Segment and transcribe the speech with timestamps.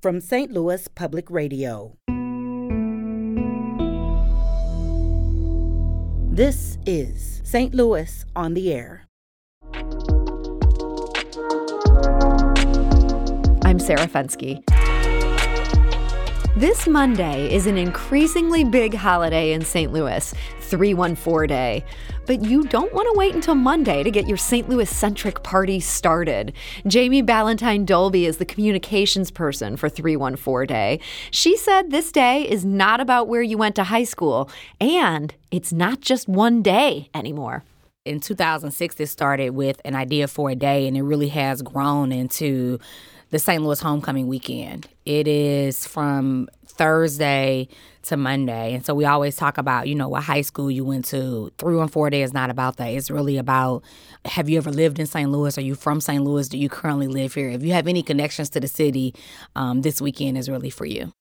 [0.00, 0.52] from St.
[0.52, 1.96] Louis Public Radio.
[6.30, 7.74] This is St.
[7.74, 9.06] Louis on the Air.
[13.64, 14.62] I'm Sarah Fenske.
[16.56, 19.92] This Monday is an increasingly big holiday in St.
[19.92, 21.84] Louis, 314 Day.
[22.26, 24.68] But you don't want to wait until Monday to get your St.
[24.68, 26.52] Louis centric party started.
[26.86, 31.00] Jamie Ballantyne Dolby is the communications person for 314 Day.
[31.30, 35.72] She said this day is not about where you went to high school, and it's
[35.72, 37.62] not just one day anymore
[38.04, 42.10] in 2006 it started with an idea for a day and it really has grown
[42.10, 42.78] into
[43.30, 43.62] the St.
[43.62, 44.88] Louis homecoming weekend.
[45.04, 47.68] It is from Thursday
[48.02, 48.74] to Monday.
[48.74, 51.52] And so we always talk about, you know, what high school you went to.
[51.58, 52.86] Three one four day is not about that.
[52.86, 53.82] It's really about
[54.24, 55.30] have you ever lived in St.
[55.30, 55.58] Louis?
[55.58, 56.22] Are you from St.
[56.22, 56.48] Louis?
[56.48, 57.50] Do you currently live here?
[57.50, 59.14] If you have any connections to the city,
[59.56, 61.12] um, this weekend is really for you.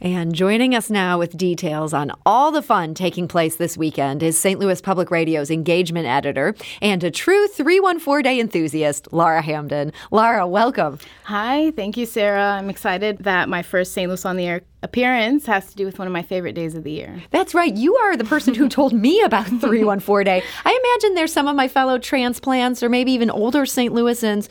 [0.00, 4.38] And joining us now with details on all the fun taking place this weekend is
[4.38, 4.60] St.
[4.60, 9.92] Louis Public Radio's engagement editor and a true 314 day enthusiast, Laura Hamdan.
[10.12, 11.00] Laura, welcome.
[11.24, 12.52] Hi, thank you, Sarah.
[12.52, 14.08] I'm excited that my first St.
[14.08, 16.84] Louis on the Air appearance has to do with one of my favorite days of
[16.84, 17.22] the year.
[17.30, 17.74] That's right.
[17.74, 20.42] You are the person who told me about 314 Day.
[20.64, 23.92] I imagine there's some of my fellow transplants or maybe even older St.
[23.92, 24.48] Louisans,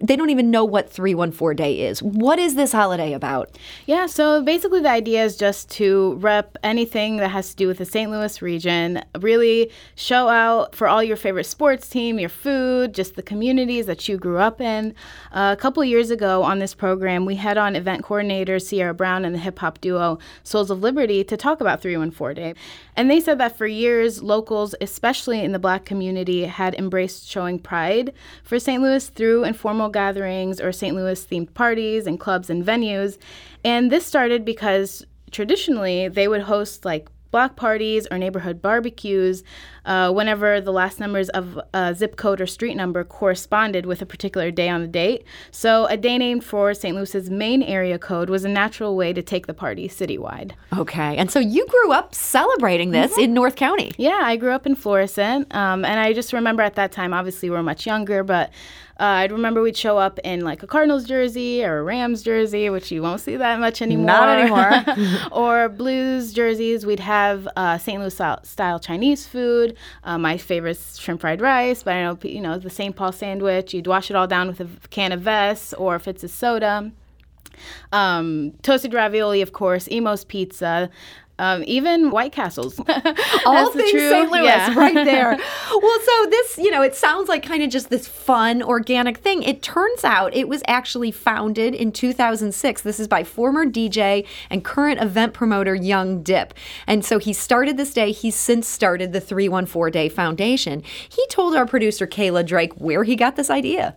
[0.00, 2.02] they don't even know what 314 Day is.
[2.02, 3.58] What is this holiday about?
[3.86, 7.78] Yeah, so basically the idea is just to rep anything that has to do with
[7.78, 8.10] the St.
[8.10, 13.22] Louis region, really show out for all your favorite sports team, your food, just the
[13.22, 14.94] communities that you grew up in.
[15.32, 19.24] Uh, a couple years ago on this program, we had on event coordinator Sierra Brown
[19.24, 22.54] and the hip hip hop duo Souls of Liberty to talk about 314 Day.
[22.94, 27.58] And they said that for years, locals, especially in the black community, had embraced showing
[27.58, 28.12] pride
[28.44, 28.82] for St.
[28.82, 30.94] Louis through informal gatherings or St.
[30.94, 33.18] Louis themed parties and clubs and venues.
[33.64, 39.44] And this started because traditionally they would host like block parties or neighborhood barbecues
[39.84, 44.06] uh, whenever the last numbers of a zip code or street number corresponded with a
[44.06, 45.22] particular day on the date.
[45.50, 46.96] So, a day named for St.
[46.96, 50.52] Louis's main area code was a natural way to take the party citywide.
[50.78, 51.14] Okay.
[51.18, 53.24] And so you grew up celebrating this mm-hmm.
[53.24, 53.92] in North County.
[53.98, 55.54] Yeah, I grew up in Florissant.
[55.54, 58.50] Um, and I just remember at that time, obviously, we are much younger, but
[58.98, 62.70] uh, I'd remember we'd show up in like a Cardinals jersey or a Rams jersey,
[62.70, 64.06] which you won't see that much anymore.
[64.06, 65.18] Not anymore.
[65.32, 66.86] or Blues jerseys.
[66.86, 68.00] We'd have uh, St.
[68.00, 69.76] Louis style Chinese food.
[70.04, 72.96] Uh, my favorite shrimp fried rice, but I know you know the St.
[72.96, 73.74] Paul sandwich.
[73.74, 76.90] You'd wash it all down with a can of Vess, or if it's a soda.
[77.92, 80.90] Um, toasted ravioli, of course, Imo's pizza,
[81.38, 82.80] um, even White Castles.
[83.46, 84.30] All things St.
[84.30, 84.74] Louis, yeah.
[84.74, 85.30] right there.
[85.70, 89.42] well, so this, you know, it sounds like kind of just this fun, organic thing.
[89.42, 92.82] It turns out it was actually founded in 2006.
[92.82, 96.54] This is by former DJ and current event promoter Young Dip.
[96.86, 98.12] And so he started this day.
[98.12, 100.82] He's since started the 314 Day Foundation.
[101.08, 103.94] He told our producer, Kayla Drake, where he got this idea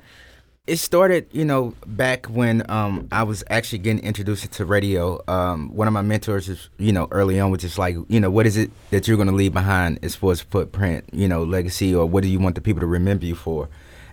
[0.69, 5.19] it started, you know, back when um, I was actually getting introduced to radio.
[5.27, 8.29] Um, one of my mentors, is, you know, early on was just like, you know,
[8.29, 11.43] what is it that you're going to leave behind as far as footprint, you know,
[11.43, 13.67] legacy, or what do you want the people to remember you for?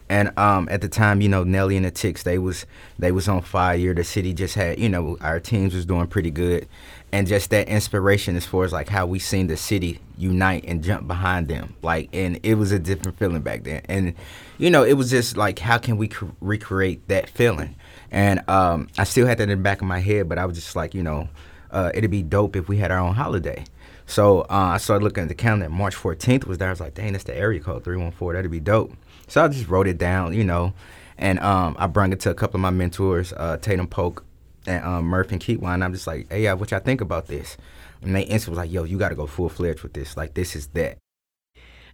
[0.09, 2.65] And um, at the time, you know, Nelly and the Ticks, they was
[2.99, 3.93] they was on fire.
[3.93, 6.69] The city just had, you know, our teams was doing pretty good,
[7.13, 10.85] and just that inspiration as far as like how we seen the city unite and
[10.85, 11.75] jump behind them.
[11.83, 13.83] Like, and it was a different feeling back then.
[13.89, 14.15] And
[14.59, 17.75] you know, it was just like, how can we cr- recreate that feeling?
[18.13, 20.57] And um, I still had that in the back of my head, but I was
[20.57, 21.29] just like, you know,
[21.73, 23.65] uh, it'd be dope if we had our own holiday.
[24.07, 25.69] So uh, I started looking at the calendar.
[25.69, 26.69] March 14th was there.
[26.69, 28.37] I was like, dang, that's the area code 314.
[28.37, 28.93] That'd be dope.
[29.29, 30.73] So I just wrote it down, you know,
[31.19, 34.25] and um, I brought it to a couple of my mentors, uh, Tatum Polk
[34.67, 35.85] and um, Murph and Keatwine.
[35.85, 37.57] I'm just like, hey, yeah, what y'all think about this?
[38.03, 40.17] And they instantly was like, yo, you got to go full fledged with this.
[40.17, 40.99] Like, this is that.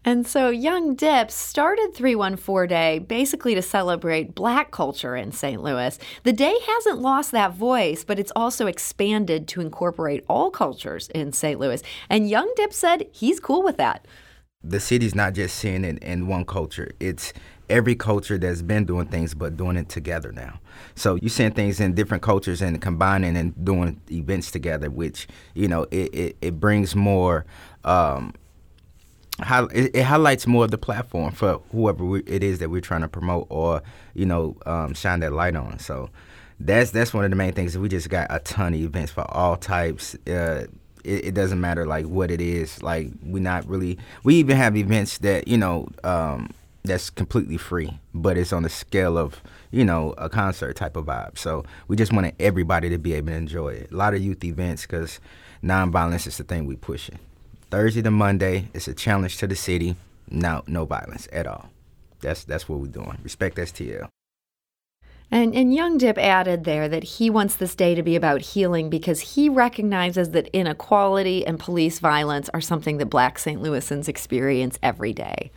[0.05, 5.63] And so Young Dips started 314 Day basically to celebrate black culture in St.
[5.63, 5.97] Louis.
[6.25, 11.33] The day hasn't lost that voice, but it's also expanded to incorporate all cultures in
[11.33, 11.61] St.
[11.61, 11.85] Louis.
[12.11, 14.05] And Young Dip said he's cool with that
[14.65, 16.91] the city's not just seeing it in one culture.
[17.01, 17.33] It's
[17.69, 20.61] every culture that's been doing things but doing it together now.
[20.95, 25.69] So you're seeing things in different cultures and combining and doing events together, which, you
[25.69, 27.47] know, it, it, it brings more
[27.85, 28.35] um,
[29.41, 33.01] it, it, highlights more of the platform for whoever we, it is that we're trying
[33.01, 33.83] to promote or
[34.15, 35.79] you know um, shine that light on.
[35.79, 36.11] So
[36.61, 37.77] that's that's one of the main things.
[37.77, 40.15] We just got a ton of events for all types.
[40.27, 40.67] Uh,
[41.05, 42.83] it, it, doesn't matter like what it is.
[42.83, 43.99] Like we're not really.
[44.25, 45.89] We even have events that you know.
[46.05, 46.51] Um,
[46.85, 49.41] that's completely free, but it's on the scale of
[49.71, 51.39] you know a concert type of vibe.
[51.39, 53.93] So we just wanted everybody to be able to enjoy it.
[53.93, 55.21] A lot of youth events because
[55.63, 57.19] nonviolence is the thing we pushing.
[57.71, 59.97] Thursday to Monday, it's a challenge to the city.
[60.29, 61.71] No, no violence at all.
[62.21, 63.19] That's that's what we're doing.
[63.23, 64.09] Respect STL.
[65.33, 68.91] And, and Young Dip added there that he wants this day to be about healing
[68.91, 73.63] because he recognizes that inequality and police violence are something that black St.
[73.63, 75.51] Louisans experience every day.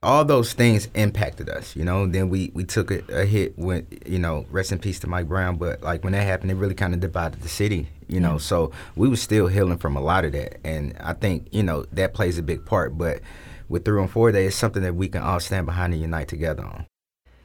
[0.00, 2.06] All those things impacted us, you know.
[2.06, 5.26] Then we, we took a, a hit when, you know, rest in peace to Mike
[5.26, 5.56] Brown.
[5.56, 8.38] But like when that happened, it really kind of divided the city, you know.
[8.38, 10.64] So we were still healing from a lot of that.
[10.64, 12.96] And I think, you know, that plays a big part.
[12.96, 13.22] But
[13.68, 16.86] with 314 Day, it's something that we can all stand behind and unite together on.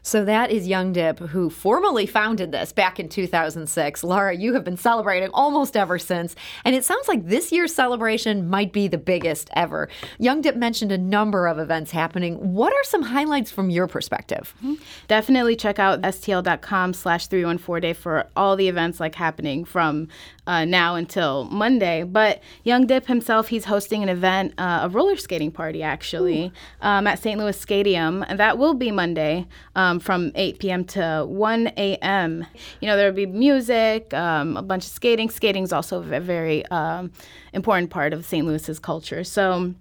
[0.04, 4.04] So that is Young Dip, who formally founded this back in 2006.
[4.04, 8.50] Laura, you have been celebrating almost ever since, and it sounds like this year's celebration
[8.50, 9.90] might be the biggest ever.
[10.18, 12.54] Young Dip mentioned a number of events happening.
[12.54, 14.56] What are some highlights from your perspective?
[15.08, 20.08] Definitely check out stl.com slash 314 day for all the events like happening from
[20.48, 22.04] uh, now until Monday.
[22.04, 26.52] But Young Dip himself, he's hosting an event, uh, a roller skating party actually,
[26.82, 27.40] um, at St.
[27.40, 29.48] Louis Stadium, and that will be Monday.
[29.76, 30.86] Um, from 8 p.m.
[30.86, 32.46] to 1 a.m.
[32.80, 35.30] You know, there'll be music, um, a bunch of skating.
[35.30, 37.12] Skating is also a very um,
[37.54, 38.46] important part of St.
[38.46, 39.24] Louis's culture.
[39.24, 39.74] So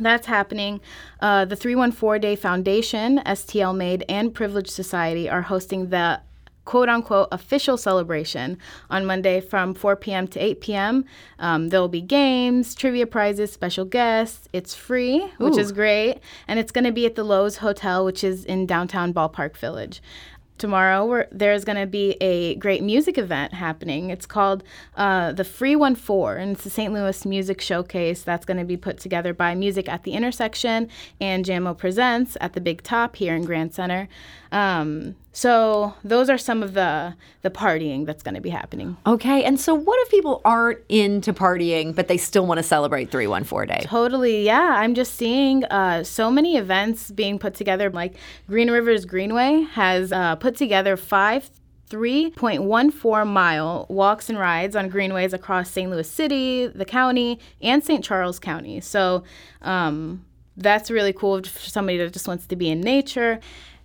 [0.00, 0.80] that's happening.
[1.20, 6.20] Uh, the 314 Day Foundation, STL Made, and Privileged Society are hosting the
[6.68, 8.58] quote unquote official celebration
[8.90, 10.28] on Monday from 4 p.m.
[10.28, 11.06] to 8 p.m.
[11.38, 14.48] Um, there will be games, trivia prizes, special guests.
[14.52, 15.60] It's free, which Ooh.
[15.60, 16.18] is great.
[16.46, 20.02] And it's going to be at the Loews Hotel, which is in downtown Ballpark Village
[20.58, 24.64] tomorrow there's going to be a great music event happening it's called
[24.96, 28.64] uh, the free one four and it's the st louis music showcase that's going to
[28.64, 30.88] be put together by music at the intersection
[31.20, 34.08] and jamo presents at the big top here in grand center
[34.50, 39.44] um, so those are some of the the partying that's going to be happening Okay,
[39.44, 43.68] and so what if people aren't into partying, but they still want to celebrate 314
[43.68, 43.84] Day?
[43.84, 44.74] Totally, yeah.
[44.76, 47.90] I'm just seeing uh, so many events being put together.
[47.90, 48.16] Like
[48.48, 51.50] Great Rivers Greenway has uh, put together five
[51.90, 55.90] 3.14 mile walks and rides on greenways across St.
[55.90, 58.04] Louis City, the county, and St.
[58.04, 58.80] Charles County.
[58.80, 59.24] So
[59.62, 60.24] um,
[60.56, 63.40] that's really cool for somebody that just wants to be in nature.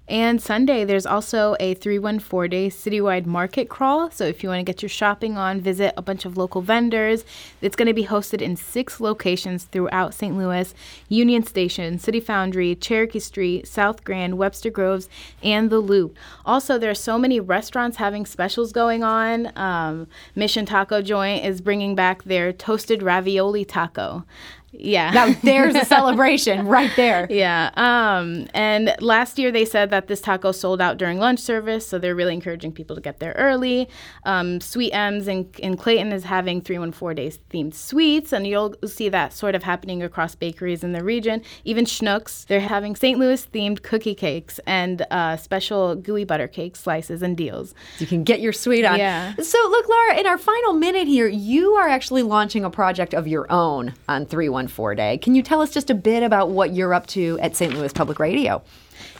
[0.07, 4.11] And Sunday, there's also a 314 day citywide market crawl.
[4.11, 7.23] So if you want to get your shopping on, visit a bunch of local vendors.
[7.61, 10.37] It's going to be hosted in six locations throughout St.
[10.37, 10.73] Louis
[11.07, 15.07] Union Station, City Foundry, Cherokee Street, South Grand, Webster Groves,
[15.41, 16.17] and The Loop.
[16.45, 19.57] Also, there are so many restaurants having specials going on.
[19.57, 24.25] Um, Mission Taco Joint is bringing back their toasted ravioli taco.
[24.73, 25.11] Yeah.
[25.11, 27.27] Now there's a celebration right there.
[27.29, 27.69] Yeah.
[27.75, 31.99] Um, and last year they said that this taco sold out during lunch service, so
[31.99, 33.87] they're really encouraging people to get there early.
[34.25, 39.09] Um, Sweet M's in, in Clayton is having 314 Days themed sweets, and you'll see
[39.09, 41.43] that sort of happening across bakeries in the region.
[41.63, 43.19] Even Schnucks, they're having St.
[43.19, 47.75] Louis themed cookie cakes and uh, special gooey butter cake slices and deals.
[47.99, 48.97] You can get your sweet on.
[48.97, 49.35] Yeah.
[49.35, 53.27] So, look, Laura, in our final minute here, you are actually launching a project of
[53.27, 54.62] your own on 314
[54.95, 55.17] Day.
[55.17, 57.73] Can you tell us just a bit about what you're up to at St.
[57.73, 58.61] Louis Public Radio?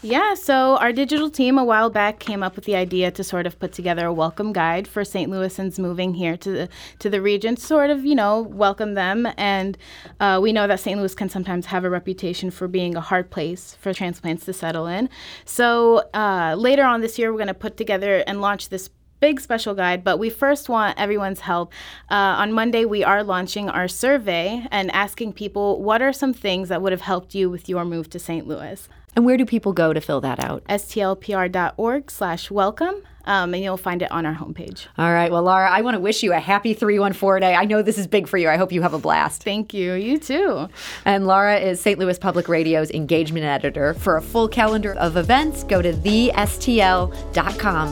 [0.02, 3.48] Yeah, so our digital team a while back came up with the idea to sort
[3.48, 5.32] of put together a welcome guide for St.
[5.32, 6.70] Louisans moving here to the
[7.00, 9.28] to the region, sort of you know welcome them.
[9.38, 9.78] And
[10.20, 11.00] uh, we know that St.
[11.00, 14.88] Louis can sometimes have a reputation for being a hard place for transplants to settle
[14.88, 15.10] in.
[15.46, 18.90] So uh, later on this year, we're going to put together and launch this
[19.24, 21.72] big special guide, but we first want everyone's help.
[22.12, 26.68] Uh, on Monday, we are launching our survey and asking people what are some things
[26.68, 28.46] that would have helped you with your move to St.
[28.46, 28.90] Louis.
[29.16, 30.66] And where do people go to fill that out?
[30.66, 34.88] stlpr.org slash welcome, um, and you'll find it on our homepage.
[34.98, 35.32] All right.
[35.32, 37.56] Well, Laura, I want to wish you a happy 314 day.
[37.56, 38.50] I know this is big for you.
[38.50, 39.44] I hope you have a blast.
[39.44, 39.94] Thank you.
[39.94, 40.68] You too.
[41.06, 42.00] And Laura is St.
[42.00, 43.94] Louis Public Radio's engagement editor.
[43.96, 47.14] For a full calendar of events, go to thestl.com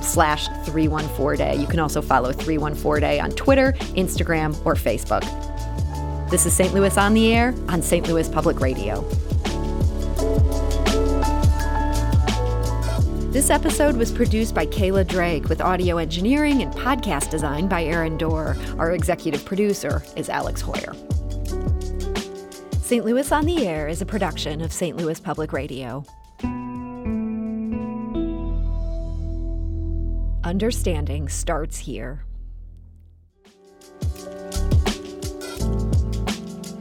[0.01, 1.55] slash 314 day.
[1.55, 5.21] You can also follow 314 day on Twitter, Instagram, or Facebook.
[6.29, 6.73] This is St.
[6.73, 8.07] Louis on the Air on St.
[8.07, 9.05] Louis Public Radio.
[13.31, 18.17] This episode was produced by Kayla Drake with audio engineering and podcast design by Aaron
[18.17, 18.57] Dorr.
[18.77, 20.93] Our executive producer is Alex Heuer.
[22.81, 23.05] St.
[23.05, 24.97] Louis on the Air is a production of St.
[24.97, 26.03] Louis Public Radio.
[30.43, 32.25] Understanding starts here.